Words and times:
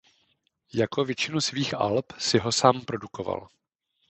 Jako 0.73 1.05
většinu 1.05 1.41
svých 1.41 1.73
alb 1.73 2.05
si 2.17 2.37
ho 2.39 2.51
sám 2.51 2.81
produkoval. 2.81 3.47